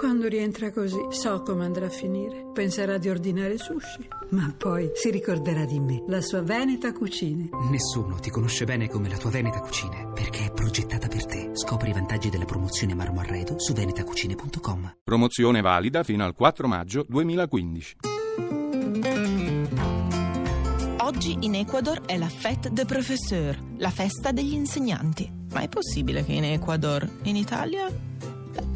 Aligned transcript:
Quando 0.00 0.28
rientra 0.28 0.72
così, 0.72 0.96
so 1.10 1.42
come 1.42 1.66
andrà 1.66 1.84
a 1.84 1.90
finire. 1.90 2.46
Penserà 2.54 2.96
di 2.96 3.10
ordinare 3.10 3.58
sushi, 3.58 4.08
ma 4.30 4.50
poi 4.56 4.90
si 4.94 5.10
ricorderà 5.10 5.66
di 5.66 5.78
me, 5.78 6.02
la 6.06 6.22
sua 6.22 6.40
Veneta 6.40 6.90
Cucine. 6.94 7.50
Nessuno 7.70 8.14
ti 8.14 8.30
conosce 8.30 8.64
bene 8.64 8.88
come 8.88 9.10
la 9.10 9.18
tua 9.18 9.28
Veneta 9.28 9.60
Cucine, 9.60 10.10
perché 10.14 10.46
è 10.46 10.52
progettata 10.52 11.06
per 11.06 11.26
te. 11.26 11.50
Scopri 11.52 11.90
i 11.90 11.92
vantaggi 11.92 12.30
della 12.30 12.46
promozione 12.46 12.94
Marmo 12.94 13.20
Arredo 13.20 13.58
su 13.58 13.74
venetacucine.com. 13.74 14.96
Promozione 15.04 15.60
valida 15.60 16.02
fino 16.02 16.24
al 16.24 16.32
4 16.32 16.66
maggio 16.66 17.04
2015. 17.06 17.96
Oggi 21.00 21.36
in 21.40 21.54
Ecuador 21.56 22.00
è 22.06 22.16
la 22.16 22.28
Fête 22.28 22.70
des 22.72 22.86
Professeurs, 22.86 23.58
la 23.76 23.90
festa 23.90 24.32
degli 24.32 24.54
insegnanti. 24.54 25.30
Ma 25.52 25.60
è 25.60 25.68
possibile 25.68 26.24
che 26.24 26.32
in 26.32 26.44
Ecuador, 26.44 27.06
in 27.24 27.36
Italia? 27.36 28.08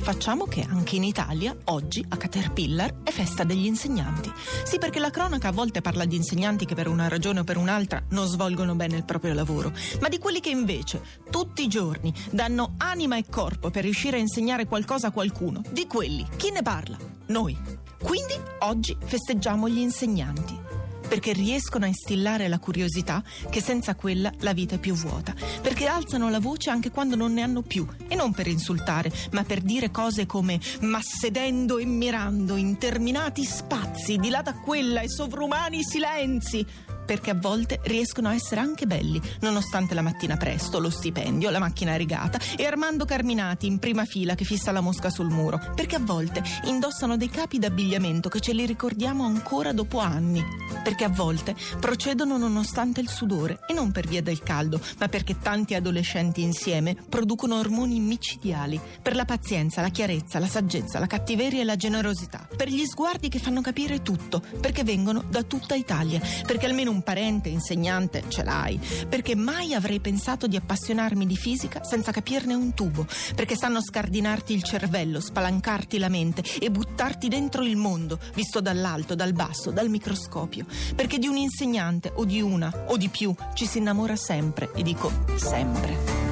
Facciamo 0.04 0.44
che 0.44 0.60
anche 0.60 0.96
in 0.96 1.02
Italia, 1.02 1.56
oggi, 1.64 2.04
a 2.06 2.18
Caterpillar, 2.18 2.96
è 3.04 3.10
festa 3.10 3.42
degli 3.42 3.64
insegnanti. 3.64 4.30
Sì, 4.62 4.76
perché 4.76 4.98
la 4.98 5.08
cronaca 5.08 5.48
a 5.48 5.52
volte 5.52 5.80
parla 5.80 6.04
di 6.04 6.14
insegnanti 6.14 6.66
che 6.66 6.74
per 6.74 6.88
una 6.88 7.08
ragione 7.08 7.40
o 7.40 7.44
per 7.44 7.56
un'altra 7.56 8.04
non 8.10 8.26
svolgono 8.26 8.74
bene 8.74 8.98
il 8.98 9.06
proprio 9.06 9.32
lavoro, 9.32 9.72
ma 10.02 10.08
di 10.08 10.18
quelli 10.18 10.40
che 10.40 10.50
invece, 10.50 11.00
tutti 11.30 11.62
i 11.64 11.68
giorni, 11.68 12.12
danno 12.30 12.74
anima 12.76 13.16
e 13.16 13.24
corpo 13.30 13.70
per 13.70 13.84
riuscire 13.84 14.18
a 14.18 14.20
insegnare 14.20 14.66
qualcosa 14.66 15.06
a 15.06 15.10
qualcuno. 15.10 15.62
Di 15.70 15.86
quelli, 15.86 16.26
chi 16.36 16.50
ne 16.50 16.60
parla? 16.60 16.98
Noi. 17.28 17.58
Quindi 18.02 18.34
oggi 18.58 18.94
festeggiamo 19.02 19.70
gli 19.70 19.78
insegnanti 19.78 20.83
perché 21.14 21.32
riescono 21.32 21.84
a 21.84 21.86
instillare 21.86 22.48
la 22.48 22.58
curiosità 22.58 23.22
che 23.48 23.60
senza 23.60 23.94
quella 23.94 24.32
la 24.40 24.52
vita 24.52 24.74
è 24.74 24.78
più 24.80 24.94
vuota, 24.94 25.32
perché 25.62 25.86
alzano 25.86 26.28
la 26.28 26.40
voce 26.40 26.70
anche 26.70 26.90
quando 26.90 27.14
non 27.14 27.32
ne 27.32 27.42
hanno 27.42 27.62
più 27.62 27.86
e 28.08 28.16
non 28.16 28.32
per 28.32 28.48
insultare, 28.48 29.12
ma 29.30 29.44
per 29.44 29.60
dire 29.60 29.92
cose 29.92 30.26
come 30.26 30.58
ma 30.80 30.98
sedendo 31.00 31.78
e 31.78 31.84
mirando 31.84 32.56
interminati 32.56 33.44
spazi 33.44 34.16
di 34.16 34.28
là 34.28 34.42
da 34.42 34.54
quella 34.54 35.02
e 35.02 35.08
sovrumani 35.08 35.84
silenzi 35.84 36.66
perché 37.04 37.30
a 37.30 37.34
volte 37.34 37.80
riescono 37.84 38.28
a 38.28 38.34
essere 38.34 38.60
anche 38.60 38.86
belli, 38.86 39.20
nonostante 39.40 39.94
la 39.94 40.02
mattina 40.02 40.36
presto, 40.36 40.78
lo 40.78 40.90
stipendio, 40.90 41.50
la 41.50 41.58
macchina 41.58 41.96
rigata 41.96 42.38
e 42.56 42.64
Armando 42.64 43.04
Carminati 43.04 43.66
in 43.66 43.78
prima 43.78 44.04
fila 44.04 44.34
che 44.34 44.44
fissa 44.44 44.72
la 44.72 44.80
mosca 44.80 45.10
sul 45.10 45.28
muro, 45.28 45.60
perché 45.74 45.96
a 45.96 46.00
volte 46.00 46.42
indossano 46.64 47.16
dei 47.16 47.28
capi 47.28 47.58
d'abbigliamento 47.58 48.28
che 48.28 48.40
ce 48.40 48.52
li 48.52 48.66
ricordiamo 48.66 49.24
ancora 49.24 49.72
dopo 49.72 49.98
anni, 49.98 50.42
perché 50.82 51.04
a 51.04 51.08
volte 51.08 51.54
procedono 51.78 52.38
nonostante 52.38 53.00
il 53.00 53.08
sudore 53.08 53.60
e 53.66 53.74
non 53.74 53.92
per 53.92 54.06
via 54.06 54.22
del 54.22 54.42
caldo, 54.42 54.80
ma 54.98 55.08
perché 55.08 55.38
tanti 55.38 55.74
adolescenti 55.74 56.42
insieme 56.42 56.96
producono 57.08 57.58
ormoni 57.58 58.00
micidiali, 58.00 58.80
per 59.02 59.14
la 59.14 59.24
pazienza, 59.24 59.80
la 59.80 59.90
chiarezza, 59.90 60.38
la 60.38 60.46
saggezza, 60.46 60.98
la 60.98 61.06
cattiveria 61.06 61.60
e 61.60 61.64
la 61.64 61.76
generosità, 61.76 62.46
per 62.56 62.68
gli 62.68 62.84
sguardi 62.84 63.28
che 63.28 63.38
fanno 63.38 63.60
capire 63.60 64.02
tutto, 64.02 64.42
perché 64.60 64.84
vengono 64.84 65.24
da 65.28 65.42
tutta 65.42 65.74
Italia, 65.74 66.20
perché 66.46 66.66
almeno 66.66 66.90
un 66.94 67.02
parente 67.02 67.48
insegnante 67.48 68.24
ce 68.28 68.44
l'hai, 68.44 68.80
perché 69.08 69.34
mai 69.34 69.74
avrei 69.74 70.00
pensato 70.00 70.46
di 70.46 70.56
appassionarmi 70.56 71.26
di 71.26 71.36
fisica 71.36 71.82
senza 71.82 72.12
capirne 72.12 72.54
un 72.54 72.72
tubo, 72.72 73.06
perché 73.34 73.56
sanno 73.56 73.82
scardinarti 73.82 74.54
il 74.54 74.62
cervello, 74.62 75.20
spalancarti 75.20 75.98
la 75.98 76.08
mente 76.08 76.42
e 76.60 76.70
buttarti 76.70 77.28
dentro 77.28 77.62
il 77.64 77.76
mondo, 77.76 78.18
visto 78.34 78.60
dall'alto, 78.60 79.14
dal 79.14 79.32
basso, 79.32 79.70
dal 79.70 79.88
microscopio, 79.88 80.66
perché 80.94 81.18
di 81.18 81.26
un 81.26 81.36
insegnante 81.36 82.12
o 82.14 82.24
di 82.24 82.40
una 82.40 82.72
o 82.86 82.96
di 82.96 83.08
più 83.08 83.34
ci 83.54 83.66
si 83.66 83.78
innamora 83.78 84.16
sempre, 84.16 84.70
e 84.74 84.82
dico 84.82 85.10
sempre. 85.36 86.23